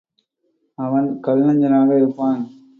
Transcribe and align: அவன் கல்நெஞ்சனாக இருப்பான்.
அவன் 0.77 1.07
கல்நெஞ்சனாக 1.27 1.89
இருப்பான். 1.97 2.41